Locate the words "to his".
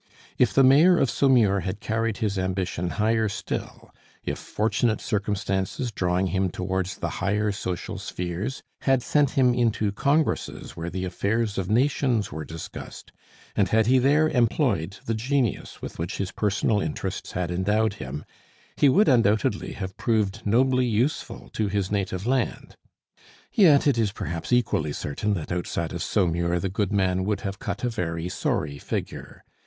21.53-21.91